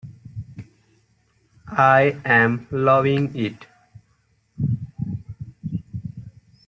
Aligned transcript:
I'm 1.77 2.67
loving 2.71 3.35
it. 3.35 3.67